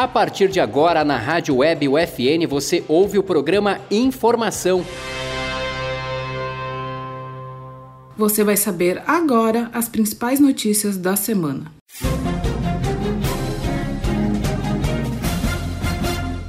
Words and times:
A 0.00 0.08
partir 0.08 0.48
de 0.48 0.58
agora, 0.58 1.04
na 1.04 1.18
Rádio 1.18 1.56
Web 1.56 1.86
UFN, 1.86 2.46
você 2.48 2.82
ouve 2.88 3.18
o 3.18 3.22
programa 3.22 3.82
Informação. 3.90 4.82
Você 8.16 8.42
vai 8.42 8.56
saber 8.56 9.02
agora 9.06 9.70
as 9.74 9.90
principais 9.90 10.40
notícias 10.40 10.96
da 10.96 11.16
semana. 11.16 11.70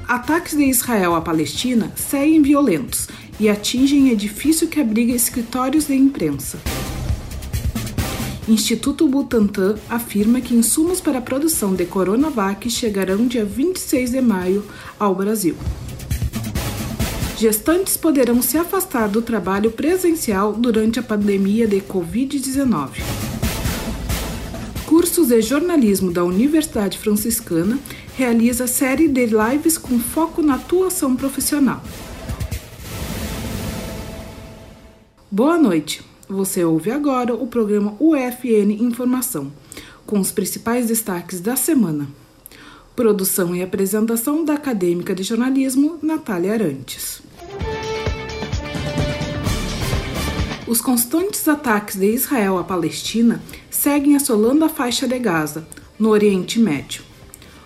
Ataques 0.08 0.56
de 0.56 0.64
Israel 0.64 1.14
à 1.14 1.20
Palestina 1.20 1.92
seguem 1.94 2.42
violentos 2.42 3.10
e 3.38 3.50
atingem 3.50 4.12
edifício 4.12 4.70
que 4.70 4.80
abriga 4.80 5.12
escritórios 5.12 5.88
de 5.88 5.96
imprensa. 5.96 6.58
Instituto 8.52 9.08
Butantan 9.08 9.78
afirma 9.90 10.42
que 10.42 10.54
insumos 10.54 11.00
para 11.00 11.20
a 11.20 11.22
produção 11.22 11.74
de 11.74 11.86
Coronavac 11.86 12.70
chegarão 12.70 13.26
dia 13.26 13.46
26 13.46 14.12
de 14.12 14.20
maio 14.20 14.66
ao 15.00 15.16
Brasil. 15.16 15.56
Gestantes 17.38 17.96
poderão 17.96 18.42
se 18.42 18.58
afastar 18.58 19.08
do 19.08 19.22
trabalho 19.22 19.72
presencial 19.72 20.52
durante 20.52 21.00
a 21.00 21.04
pandemia 21.04 21.66
de 21.66 21.80
Covid-19. 21.80 22.90
Cursos 24.86 25.30
de 25.30 25.42
jornalismo 25.42 26.12
da 26.12 26.26
Universidade 26.26 26.98
Franciscana 26.98 27.80
realiza 28.18 28.68
série 28.68 29.08
de 29.08 29.28
lives 29.28 29.78
com 29.78 29.98
foco 29.98 30.42
na 30.42 30.56
atuação 30.56 31.16
profissional. 31.16 31.82
Boa 35.32 35.58
noite. 35.58 36.11
Você 36.32 36.64
ouve 36.64 36.90
agora 36.90 37.36
o 37.36 37.46
programa 37.46 37.94
UFN 38.00 38.72
Informação, 38.80 39.52
com 40.06 40.18
os 40.18 40.32
principais 40.32 40.88
destaques 40.88 41.42
da 41.42 41.58
semana. 41.58 42.08
Produção 42.96 43.54
e 43.54 43.62
apresentação 43.62 44.46
da 44.46 44.54
acadêmica 44.54 45.14
de 45.14 45.24
jornalismo 45.24 46.00
Natália 46.02 46.54
Arantes. 46.54 47.22
Os 50.66 50.80
constantes 50.80 51.46
ataques 51.50 51.98
de 51.98 52.14
Israel 52.14 52.58
à 52.58 52.64
Palestina 52.64 53.44
seguem 53.70 54.16
assolando 54.16 54.64
a 54.64 54.70
faixa 54.70 55.06
de 55.06 55.20
Gaza, 55.20 55.68
no 56.00 56.08
Oriente 56.08 56.62
Médio. 56.62 57.04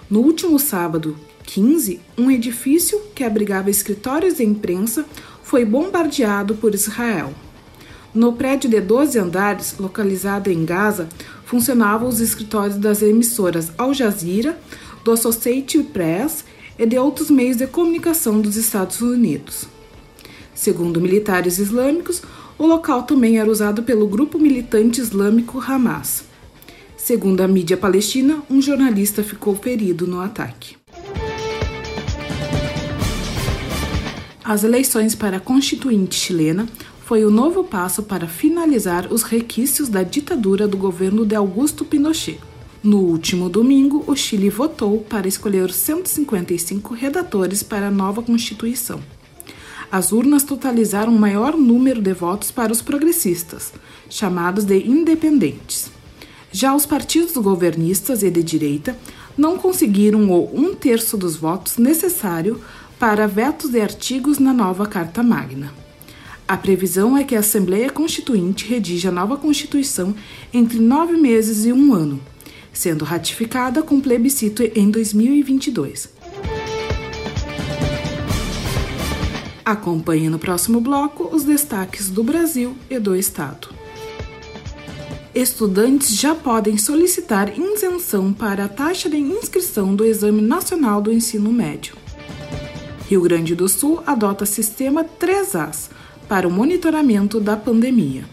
No 0.10 0.22
último 0.22 0.58
sábado, 0.58 1.16
15, 1.44 2.02
um 2.18 2.32
edifício 2.32 3.00
que 3.14 3.24
abrigava 3.24 3.70
escritórios 3.70 4.38
de 4.38 4.44
imprensa 4.44 5.06
foi 5.44 5.64
bombardeado 5.64 6.56
por 6.56 6.74
Israel. 6.74 7.32
No 8.16 8.32
prédio 8.32 8.70
de 8.70 8.80
12 8.80 9.20
andares, 9.20 9.76
localizado 9.78 10.50
em 10.50 10.64
Gaza, 10.64 11.10
funcionavam 11.44 12.08
os 12.08 12.22
escritórios 12.22 12.78
das 12.78 13.02
emissoras 13.02 13.74
Al 13.78 13.94
Jazeera, 13.94 14.58
do 15.04 15.12
Associated 15.12 15.84
Press 15.92 16.46
e 16.80 16.86
de 16.86 16.98
outros 16.98 17.30
meios 17.30 17.58
de 17.58 17.68
comunicação 17.68 18.40
dos 18.40 18.56
Estados 18.56 19.02
Unidos. 19.02 19.68
Segundo 20.54 21.02
militares 21.02 21.60
islâmicos, 21.60 22.22
o 22.58 22.66
local 22.66 23.04
também 23.04 23.38
era 23.38 23.52
usado 23.52 23.84
pelo 23.84 24.08
grupo 24.08 24.40
militante 24.40 25.02
islâmico 25.02 25.60
Hamas. 25.60 26.24
Segundo 26.96 27.42
a 27.42 27.48
mídia 27.50 27.76
palestina, 27.76 28.42
um 28.50 28.62
jornalista 28.62 29.24
ficou 29.24 29.58
ferido 29.58 30.08
no 30.08 30.22
ataque. 30.22 30.78
As 34.42 34.64
eleições 34.64 35.16
para 35.16 35.38
a 35.38 35.40
Constituinte 35.42 36.16
chilena 36.16 36.66
foi 37.06 37.24
o 37.24 37.30
novo 37.30 37.64
passo 37.64 38.02
para 38.02 38.28
finalizar 38.28 39.14
os 39.14 39.22
requisitos 39.22 39.88
da 39.88 40.02
ditadura 40.02 40.68
do 40.68 40.76
governo 40.76 41.24
de 41.24 41.36
Augusto 41.36 41.86
Pinochet. 41.86 42.40
No 42.82 42.98
último 42.98 43.48
domingo, 43.48 44.04
o 44.08 44.16
Chile 44.16 44.50
votou 44.50 45.02
para 45.02 45.28
escolher 45.28 45.72
155 45.72 46.96
redatores 46.96 47.62
para 47.62 47.90
a 47.90 47.92
nova 47.92 48.24
Constituição. 48.24 49.00
As 49.92 50.12
urnas 50.12 50.44
totalizaram 50.44 51.16
o 51.16 51.20
maior 51.20 51.56
número 51.56 52.02
de 52.02 52.12
votos 52.12 52.50
para 52.50 52.72
os 52.72 52.82
progressistas, 52.82 53.72
chamados 54.10 54.64
de 54.64 54.80
independentes. 54.80 55.92
Já 56.52 56.74
os 56.74 56.88
partidos 56.88 57.38
governistas 57.38 58.24
e 58.24 58.32
de 58.32 58.42
direita 58.42 58.98
não 59.38 59.60
conseguiram 59.60 60.28
o 60.32 60.60
um 60.60 60.74
terço 60.74 61.16
dos 61.16 61.36
votos 61.36 61.78
necessário 61.78 62.60
para 62.98 63.28
vetos 63.28 63.70
de 63.70 63.80
artigos 63.80 64.40
na 64.40 64.52
nova 64.52 64.88
Carta 64.88 65.22
Magna. 65.22 65.85
A 66.48 66.56
previsão 66.56 67.18
é 67.18 67.24
que 67.24 67.36
a 67.36 67.40
Assembleia 67.40 67.90
Constituinte 67.90 68.68
redija 68.68 69.10
a 69.10 69.12
nova 69.12 69.36
Constituição 69.36 70.16
entre 70.54 70.78
nove 70.78 71.18
meses 71.18 71.66
e 71.66 71.74
um 71.74 71.92
ano, 71.92 72.22
sendo 72.72 73.04
ratificada 73.04 73.82
com 73.82 74.00
plebiscito 74.00 74.62
em 74.76 74.92
2022. 74.92 76.14
Acompanhe 79.66 80.30
no 80.30 80.38
próximo 80.38 80.80
bloco 80.80 81.36
os 81.36 81.44
destaques 81.44 82.12
do 82.12 82.24
Brasil 82.24 82.78
e 82.92 83.00
do 83.00 83.16
Estado. 83.16 83.70
Estudantes 85.34 86.16
já 86.16 86.36
podem 86.36 86.78
solicitar 86.78 87.58
isenção 87.58 88.32
para 88.32 88.66
a 88.66 88.70
taxa 88.70 89.10
de 89.10 89.18
inscrição 89.18 89.96
do 89.96 90.06
Exame 90.06 90.44
Nacional 90.44 91.02
do 91.02 91.12
Ensino 91.12 91.52
Médio. 91.52 91.96
Rio 93.10 93.22
Grande 93.22 93.56
do 93.56 93.68
Sul 93.68 94.04
adota 94.06 94.46
sistema 94.46 95.04
3As 95.04 95.90
para 96.28 96.48
o 96.48 96.52
monitoramento 96.52 97.40
da 97.40 97.56
pandemia. 97.56 98.24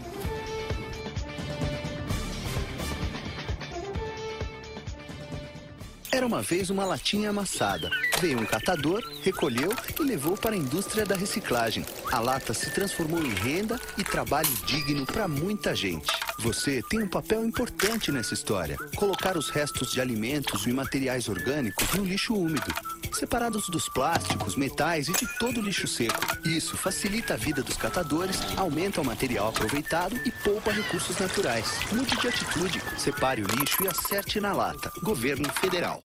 Era 6.11 6.27
uma 6.27 6.41
vez 6.41 6.69
uma 6.69 6.85
latinha 6.85 7.31
amassada. 7.31 7.89
Veio 8.21 8.39
um 8.39 8.45
catador, 8.45 9.03
recolheu 9.23 9.73
e 9.99 10.03
levou 10.03 10.37
para 10.37 10.53
a 10.53 10.57
indústria 10.57 11.05
da 11.05 11.15
reciclagem. 11.15 11.83
A 12.11 12.19
lata 12.19 12.53
se 12.53 12.69
transformou 12.69 13.19
em 13.19 13.33
renda 13.33 13.79
e 13.97 14.03
trabalho 14.03 14.49
digno 14.65 15.05
para 15.05 15.27
muita 15.27 15.75
gente. 15.75 16.13
Você 16.39 16.81
tem 16.89 17.01
um 17.01 17.07
papel 17.07 17.43
importante 17.43 18.11
nessa 18.11 18.33
história: 18.33 18.77
colocar 18.95 19.35
os 19.37 19.49
restos 19.49 19.91
de 19.91 19.99
alimentos 19.99 20.65
e 20.67 20.71
materiais 20.71 21.27
orgânicos 21.27 21.91
no 21.93 22.05
lixo 22.05 22.35
úmido 22.35 22.73
separados 23.13 23.69
dos 23.69 23.87
plásticos, 23.89 24.55
metais 24.55 25.07
e 25.07 25.13
de 25.13 25.27
todo 25.39 25.61
lixo 25.61 25.87
seco. 25.87 26.19
Isso 26.45 26.75
facilita 26.77 27.33
a 27.33 27.37
vida 27.37 27.61
dos 27.61 27.77
catadores, 27.77 28.39
aumenta 28.57 29.01
o 29.01 29.05
material 29.05 29.49
aproveitado 29.49 30.15
e 30.25 30.31
poupa 30.43 30.71
recursos 30.71 31.17
naturais. 31.17 31.79
Mude 31.91 32.15
de 32.17 32.27
atitude, 32.27 32.81
separe 32.97 33.41
o 33.41 33.47
lixo 33.47 33.83
e 33.83 33.87
acerte 33.87 34.39
na 34.39 34.53
lata. 34.53 34.91
Governo 35.01 35.49
Federal. 35.53 36.03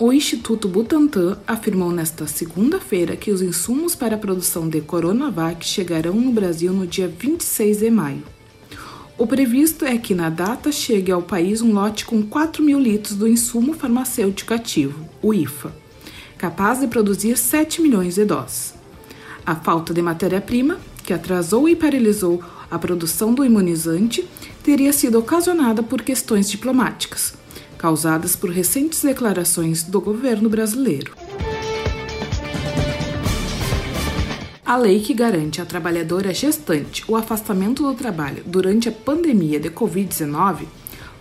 O 0.00 0.12
Instituto 0.12 0.68
Butantan 0.68 1.38
afirmou 1.44 1.90
nesta 1.90 2.28
segunda-feira 2.28 3.16
que 3.16 3.32
os 3.32 3.42
insumos 3.42 3.96
para 3.96 4.14
a 4.14 4.18
produção 4.18 4.68
de 4.68 4.80
Coronavac 4.80 5.66
chegarão 5.66 6.14
no 6.14 6.30
Brasil 6.30 6.72
no 6.72 6.86
dia 6.86 7.08
26 7.08 7.78
de 7.78 7.90
maio. 7.90 8.37
O 9.18 9.26
previsto 9.26 9.84
é 9.84 9.98
que 9.98 10.14
na 10.14 10.30
data 10.30 10.70
chegue 10.70 11.10
ao 11.10 11.20
país 11.20 11.60
um 11.60 11.72
lote 11.72 12.04
com 12.04 12.22
4 12.22 12.62
mil 12.62 12.78
litros 12.78 13.16
do 13.16 13.26
insumo 13.26 13.74
farmacêutico 13.74 14.54
ativo, 14.54 15.08
o 15.20 15.34
IFA, 15.34 15.74
capaz 16.38 16.78
de 16.78 16.86
produzir 16.86 17.36
7 17.36 17.82
milhões 17.82 18.14
de 18.14 18.24
doses. 18.24 18.74
A 19.44 19.56
falta 19.56 19.92
de 19.92 20.00
matéria-prima, 20.00 20.78
que 21.02 21.12
atrasou 21.12 21.68
e 21.68 21.74
paralisou 21.74 22.40
a 22.70 22.78
produção 22.78 23.34
do 23.34 23.44
imunizante, 23.44 24.24
teria 24.62 24.92
sido 24.92 25.18
ocasionada 25.18 25.82
por 25.82 26.00
questões 26.02 26.48
diplomáticas, 26.48 27.34
causadas 27.76 28.36
por 28.36 28.50
recentes 28.50 29.02
declarações 29.02 29.82
do 29.82 30.00
governo 30.00 30.48
brasileiro. 30.48 31.17
A 34.68 34.76
lei 34.76 35.00
que 35.00 35.14
garante 35.14 35.62
à 35.62 35.64
trabalhadora 35.64 36.34
gestante 36.34 37.02
o 37.08 37.16
afastamento 37.16 37.82
do 37.82 37.94
trabalho 37.94 38.42
durante 38.44 38.86
a 38.86 38.92
pandemia 38.92 39.58
de 39.58 39.70
Covid-19 39.70 40.66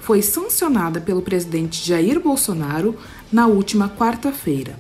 foi 0.02 0.22
sancionada 0.22 1.00
pelo 1.00 1.22
presidente 1.22 1.82
Jair 1.82 2.20
Bolsonaro 2.20 2.98
na 3.32 3.48
última 3.48 3.88
quarta-feira. 3.88 4.78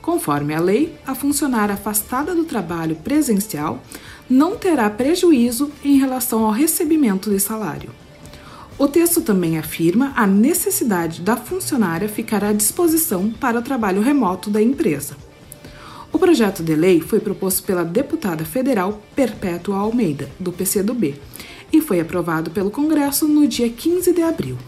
Conforme 0.00 0.52
a 0.52 0.58
lei, 0.58 0.98
a 1.06 1.14
funcionária 1.14 1.74
afastada 1.76 2.34
do 2.34 2.42
trabalho 2.42 2.96
presencial 2.96 3.80
não 4.28 4.56
terá 4.56 4.90
prejuízo 4.90 5.70
em 5.84 5.96
relação 5.96 6.44
ao 6.44 6.50
recebimento 6.50 7.30
de 7.30 7.38
salário. 7.38 7.90
O 8.76 8.88
texto 8.88 9.20
também 9.20 9.58
afirma 9.58 10.12
a 10.16 10.26
necessidade 10.26 11.20
da 11.20 11.36
funcionária 11.36 12.08
ficar 12.08 12.42
à 12.42 12.52
disposição 12.52 13.30
para 13.30 13.60
o 13.60 13.62
trabalho 13.62 14.02
remoto 14.02 14.50
da 14.50 14.60
empresa. 14.60 15.16
O 16.12 16.18
projeto 16.18 16.62
de 16.62 16.74
lei 16.74 17.00
foi 17.00 17.20
proposto 17.20 17.62
pela 17.62 17.84
deputada 17.84 18.44
federal 18.44 19.02
Perpétua 19.16 19.78
Almeida, 19.78 20.28
do 20.38 20.52
PCdoB, 20.52 21.14
e 21.72 21.80
foi 21.80 22.00
aprovado 22.00 22.50
pelo 22.50 22.70
Congresso 22.70 23.26
no 23.26 23.48
dia 23.48 23.68
15 23.68 24.12
de 24.12 24.20
abril. 24.22 24.58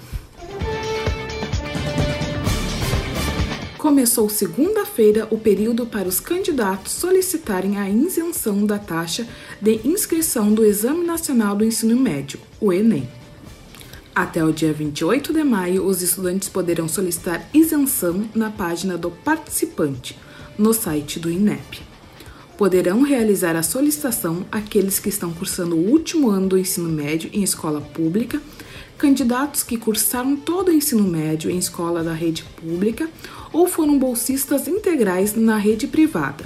Começou 3.76 4.30
segunda-feira 4.30 5.28
o 5.30 5.36
período 5.36 5.84
para 5.84 6.08
os 6.08 6.18
candidatos 6.18 6.94
solicitarem 6.94 7.76
a 7.76 7.90
isenção 7.90 8.64
da 8.64 8.78
taxa 8.78 9.28
de 9.60 9.86
inscrição 9.86 10.54
do 10.54 10.64
Exame 10.64 11.04
Nacional 11.04 11.54
do 11.54 11.66
Ensino 11.66 11.94
Médio, 11.94 12.40
o 12.58 12.72
Enem. 12.72 13.06
Até 14.14 14.42
o 14.42 14.52
dia 14.52 14.72
28 14.72 15.34
de 15.34 15.44
maio, 15.44 15.84
os 15.84 16.00
estudantes 16.00 16.48
poderão 16.48 16.88
solicitar 16.88 17.46
isenção 17.52 18.26
na 18.34 18.50
página 18.50 18.96
do 18.96 19.10
participante, 19.10 20.16
no 20.58 20.72
site 20.72 21.18
do 21.18 21.30
INEP. 21.30 21.82
Poderão 22.56 23.02
realizar 23.02 23.56
a 23.56 23.62
solicitação 23.62 24.46
aqueles 24.50 24.98
que 24.98 25.08
estão 25.08 25.32
cursando 25.32 25.74
o 25.76 25.90
último 25.90 26.30
ano 26.30 26.48
do 26.48 26.58
ensino 26.58 26.88
médio 26.88 27.28
em 27.32 27.42
escola 27.42 27.80
pública, 27.80 28.40
candidatos 28.96 29.62
que 29.62 29.76
cursaram 29.76 30.36
todo 30.36 30.68
o 30.68 30.72
ensino 30.72 31.02
médio 31.02 31.50
em 31.50 31.58
escola 31.58 32.04
da 32.04 32.12
rede 32.12 32.44
pública 32.56 33.08
ou 33.52 33.66
foram 33.66 33.98
bolsistas 33.98 34.68
integrais 34.68 35.34
na 35.34 35.56
rede 35.56 35.86
privada 35.86 36.44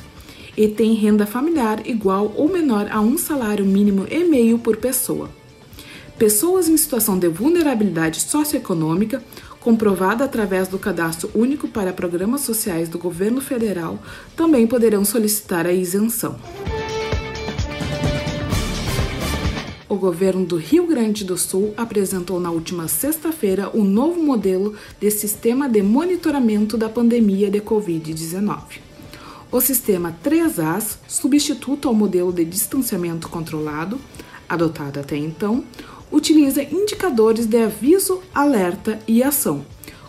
e 0.56 0.66
têm 0.66 0.94
renda 0.94 1.26
familiar 1.26 1.86
igual 1.86 2.32
ou 2.36 2.48
menor 2.48 2.88
a 2.90 3.00
um 3.00 3.18
salário 3.18 3.64
mínimo 3.64 4.06
e 4.10 4.24
meio 4.24 4.58
por 4.58 4.78
pessoa 4.78 5.30
pessoas 6.18 6.68
em 6.68 6.76
situação 6.76 7.16
de 7.16 7.28
vulnerabilidade 7.28 8.20
socioeconômica, 8.20 9.22
comprovada 9.68 10.24
através 10.24 10.66
do 10.66 10.78
Cadastro 10.78 11.30
Único 11.34 11.68
para 11.68 11.92
Programas 11.92 12.40
Sociais 12.40 12.88
do 12.88 12.98
Governo 12.98 13.38
Federal, 13.38 13.98
também 14.34 14.66
poderão 14.66 15.04
solicitar 15.04 15.66
a 15.66 15.72
isenção. 15.74 16.40
O 19.86 19.94
governo 19.94 20.46
do 20.46 20.56
Rio 20.56 20.86
Grande 20.86 21.22
do 21.22 21.36
Sul 21.36 21.74
apresentou 21.76 22.40
na 22.40 22.50
última 22.50 22.88
sexta-feira 22.88 23.68
o 23.74 23.82
um 23.82 23.84
novo 23.84 24.22
modelo 24.22 24.74
de 24.98 25.10
sistema 25.10 25.68
de 25.68 25.82
monitoramento 25.82 26.78
da 26.78 26.88
pandemia 26.88 27.50
de 27.50 27.60
Covid-19. 27.60 28.78
O 29.52 29.60
sistema 29.60 30.16
3As, 30.24 30.96
substituto 31.06 31.88
ao 31.88 31.94
modelo 31.94 32.32
de 32.32 32.42
distanciamento 32.42 33.28
controlado, 33.28 34.00
adotado 34.48 34.98
até 34.98 35.18
então, 35.18 35.62
utiliza 36.10 36.62
indicadores 36.62 37.46
de 37.46 37.58
aviso, 37.58 38.22
alerta 38.34 38.98
e 39.06 39.22
ação, 39.22 39.64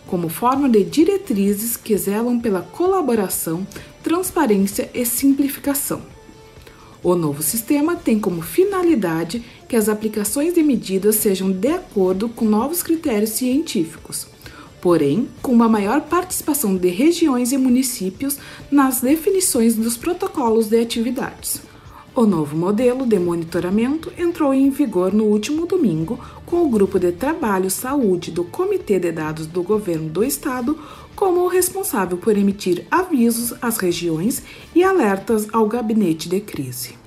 como 0.08 0.30
forma 0.30 0.68
de 0.68 0.84
diretrizes 0.84 1.78
que 1.78 1.98
zelam 1.98 2.40
pela 2.40 2.62
colaboração, 2.62 3.66
transparência 4.04 4.90
e 4.94 5.06
simplificação. 5.06 6.02
O 7.02 7.16
novo 7.16 7.42
sistema 7.42 7.96
tem 7.96 8.20
como 8.20 8.42
finalidade 8.42 9.44
que 9.68 9.76
as 9.76 9.88
aplicações 9.88 10.54
de 10.54 10.62
medidas 10.62 11.16
sejam 11.16 11.52
de 11.52 11.70
acordo 11.70 12.28
com 12.28 12.44
novos 12.44 12.84
critérios 12.84 13.32
científicos, 13.32 14.28
porém 14.82 15.30
com 15.42 15.54
uma 15.54 15.70
maior 15.70 16.02
participação 16.02 16.76
de 16.76 16.90
regiões 16.90 17.52
e 17.52 17.58
municípios 17.58 18.38
nas 18.70 19.02
definições 19.02 19.76
dos 19.76 19.96
protocolos 19.96 20.68
de 20.68 20.80
atividades. 20.82 21.62
O 22.16 22.26
novo 22.26 22.58
modelo 22.58 23.06
de 23.06 23.20
monitoramento 23.20 24.12
entrou 24.18 24.54
em 24.54 24.70
vigor 24.70 25.14
no 25.14 25.26
último 25.26 25.66
domingo, 25.66 26.20
com 26.46 26.64
o 26.64 26.70
Grupo 26.70 27.00
de 27.00 27.12
Trabalho 27.12 27.70
Saúde 27.70 28.32
do 28.32 28.44
Comitê 28.44 29.00
de 29.00 29.12
Dados 29.12 29.46
do 29.46 29.62
Governo 29.62 30.10
do 30.10 30.24
Estado 30.24 30.78
como 31.16 31.42
o 31.42 31.48
responsável 31.48 32.18
por 32.18 32.36
emitir 32.38 32.86
avisos 32.90 33.54
às 33.62 33.78
regiões 33.78 34.42
e 34.74 34.84
alertas 34.84 35.48
ao 35.54 35.68
gabinete 35.68 36.28
de 36.28 36.40
crise. 36.40 36.98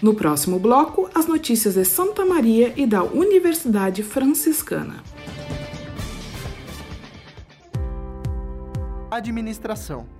No 0.00 0.14
próximo 0.14 0.58
bloco, 0.58 1.10
as 1.14 1.26
notícias 1.26 1.74
de 1.74 1.84
Santa 1.84 2.24
Maria 2.24 2.72
e 2.76 2.86
da 2.86 3.02
Universidade 3.02 4.02
Franciscana. 4.02 5.04
Administração 9.10 10.19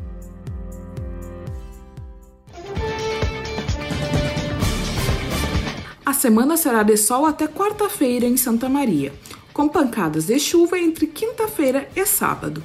A 6.11 6.13
semana 6.13 6.57
será 6.57 6.83
de 6.83 6.97
sol 6.97 7.25
até 7.25 7.47
quarta-feira 7.47 8.25
em 8.25 8.35
Santa 8.35 8.67
Maria, 8.67 9.13
com 9.53 9.69
pancadas 9.69 10.25
de 10.25 10.37
chuva 10.41 10.77
entre 10.77 11.07
quinta-feira 11.07 11.87
e 11.95 12.05
sábado. 12.05 12.61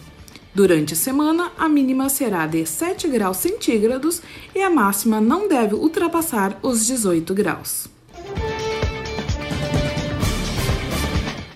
Durante 0.52 0.94
a 0.94 0.96
semana, 0.96 1.52
a 1.56 1.68
mínima 1.68 2.08
será 2.08 2.44
de 2.48 2.66
7 2.66 3.06
graus 3.06 3.36
centígrados 3.36 4.20
e 4.52 4.60
a 4.60 4.68
máxima 4.68 5.20
não 5.20 5.46
deve 5.46 5.76
ultrapassar 5.76 6.58
os 6.60 6.84
18 6.86 7.32
graus. 7.34 7.86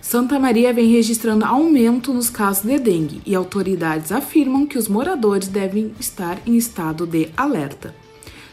Santa 0.00 0.38
Maria 0.38 0.72
vem 0.72 0.92
registrando 0.92 1.44
aumento 1.44 2.14
nos 2.14 2.30
casos 2.30 2.62
de 2.62 2.78
dengue 2.78 3.20
e 3.26 3.34
autoridades 3.34 4.12
afirmam 4.12 4.64
que 4.64 4.78
os 4.78 4.86
moradores 4.86 5.48
devem 5.48 5.92
estar 5.98 6.38
em 6.46 6.56
estado 6.56 7.04
de 7.04 7.30
alerta. 7.36 7.92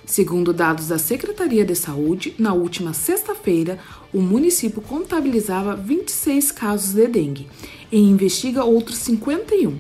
Segundo 0.08 0.54
dados 0.54 0.88
da 0.88 0.98
Secretaria 0.98 1.66
de 1.66 1.76
Saúde, 1.76 2.34
na 2.40 2.54
última 2.54 2.94
sexta-feira, 2.94 3.78
o 4.14 4.22
município 4.22 4.82
contabilizava 4.82 5.76
26 5.76 6.50
casos 6.54 6.94
de 6.94 7.08
dengue 7.08 7.46
e 7.92 8.00
investiga 8.00 8.64
outros 8.64 9.00
51. 9.00 9.78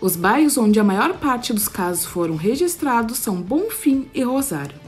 Os 0.00 0.16
bairros 0.16 0.56
onde 0.56 0.80
a 0.80 0.84
maior 0.84 1.18
parte 1.18 1.52
dos 1.52 1.68
casos 1.68 2.06
foram 2.06 2.36
registrados 2.36 3.18
são 3.18 3.36
Bonfim 3.36 4.08
e 4.14 4.22
Rosário. 4.22 4.80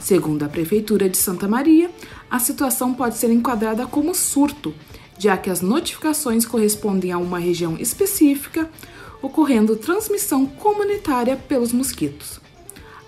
Segundo 0.00 0.42
a 0.42 0.48
Prefeitura 0.48 1.06
de 1.06 1.18
Santa 1.18 1.46
Maria, 1.46 1.90
a 2.30 2.38
situação 2.38 2.94
pode 2.94 3.18
ser 3.18 3.30
enquadrada 3.30 3.86
como 3.86 4.14
surto, 4.14 4.74
já 5.18 5.36
que 5.36 5.50
as 5.50 5.60
notificações 5.60 6.46
correspondem 6.46 7.12
a 7.12 7.18
uma 7.18 7.38
região 7.38 7.76
específica, 7.76 8.70
ocorrendo 9.20 9.76
transmissão 9.76 10.46
comunitária 10.46 11.36
pelos 11.36 11.74
mosquitos. 11.74 12.40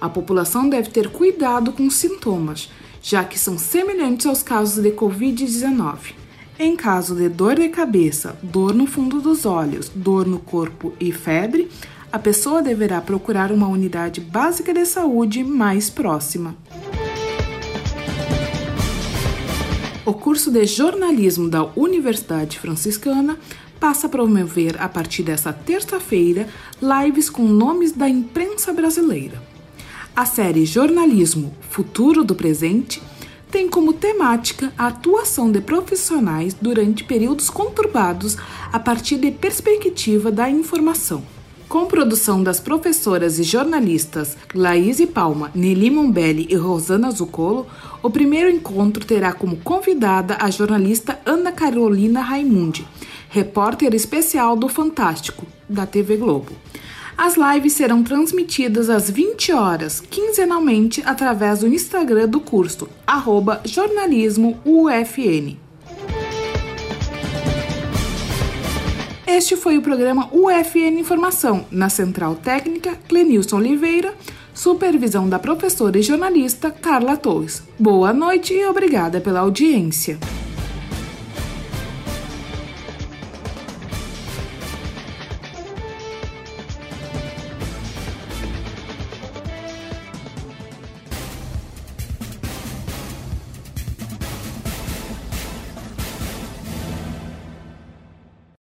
A 0.04 0.08
população 0.11 0.68
deve 0.68 0.90
ter 0.90 1.08
cuidado 1.08 1.73
com 1.73 1.87
os 1.87 1.94
sintomas, 1.94 2.70
já 3.00 3.25
que 3.25 3.38
são 3.38 3.56
semelhantes 3.56 4.26
aos 4.26 4.42
casos 4.42 4.82
de 4.82 4.90
Covid-19. 4.90 6.12
Em 6.58 6.76
caso 6.76 7.14
de 7.14 7.26
dor 7.30 7.54
de 7.54 7.70
cabeça, 7.70 8.37
dor 8.42 8.75
no 8.75 8.87
fundo 8.87 9.23
dos 9.23 9.46
olhos, 9.46 9.90
dor 9.94 10.26
no 10.26 10.38
corpo 10.38 10.92
e 11.00 11.11
febre, 11.11 11.70
a 12.12 12.18
pessoa 12.18 12.61
deverá 12.61 13.00
procurar 13.00 13.50
uma 13.50 13.66
unidade 13.66 14.20
básica 14.20 14.75
de 14.75 14.84
saúde 14.84 15.42
mais 15.42 15.88
próxima. 15.88 16.54
O 20.04 20.12
curso 20.12 20.50
de 20.50 20.66
jornalismo 20.66 21.49
da 21.49 21.64
Universidade 21.75 22.58
Franciscana 22.58 23.38
passa 23.80 24.06
a 24.06 24.11
promover, 24.11 24.76
a 24.82 24.87
partir 24.87 25.23
desta 25.23 25.50
terça-feira, 25.50 26.46
lives 26.78 27.30
com 27.30 27.44
nomes 27.44 27.92
da 27.92 28.06
imprensa 28.06 28.70
brasileira. 28.70 29.53
A 30.16 30.25
série 30.25 30.64
Jornalismo 30.64 31.52
Futuro 31.68 32.23
do 32.23 32.37
Presente 32.37 33.02
tem 33.50 33.68
como 33.68 33.92
temática 33.92 34.73
a 34.78 34.87
atuação 34.87 35.50
de 35.50 35.61
profissionais 35.61 36.54
durante 36.54 37.02
períodos 37.02 37.50
conturbados 37.50 38.37
a 38.73 38.78
partir 38.78 39.16
de 39.16 39.33
perspectiva 39.33 40.30
da 40.30 40.49
informação. 40.49 41.25
Com 41.68 41.87
produção 41.87 42.44
das 42.44 42.61
professoras 42.61 43.40
e 43.40 43.42
jornalistas 43.42 44.37
Laís 44.54 45.04
Palma, 45.06 45.50
Nelly 45.52 45.90
Mombelli 45.90 46.47
e 46.49 46.54
Rosana 46.54 47.11
Zuccolo, 47.11 47.66
o 48.00 48.09
primeiro 48.09 48.49
encontro 48.49 49.04
terá 49.04 49.33
como 49.33 49.56
convidada 49.56 50.37
a 50.40 50.49
jornalista 50.49 51.18
Ana 51.26 51.50
Carolina 51.50 52.21
Raimundi, 52.21 52.87
repórter 53.30 53.92
especial 53.97 54.54
do 54.54 54.68
Fantástico, 54.68 55.44
da 55.68 55.85
TV 55.85 56.16
Globo. 56.16 56.52
As 57.16 57.37
lives 57.37 57.75
serão 57.75 58.02
transmitidas 58.02 58.90
às 58.90 59.09
20 59.09 59.52
horas, 59.52 60.00
quinzenalmente, 60.00 61.00
através 61.06 61.61
do 61.61 61.68
Instagram 61.68 62.28
do 62.28 62.40
curso, 62.40 62.88
arroba. 63.06 63.62
Este 69.26 69.56
foi 69.56 69.78
o 69.78 69.83
programa 69.83 70.28
UFN 70.33 70.99
Informação, 70.99 71.64
na 71.71 71.88
Central 71.88 72.35
Técnica, 72.35 72.99
Clenilson 73.09 73.59
Oliveira, 73.59 74.12
supervisão 74.52 75.28
da 75.28 75.38
professora 75.38 75.99
e 75.99 76.02
jornalista 76.02 76.71
Carla 76.71 77.16
Torres. 77.16 77.62
Boa 77.78 78.12
noite 78.12 78.54
e 78.54 78.66
obrigada 78.66 79.21
pela 79.21 79.40
audiência. 79.40 80.18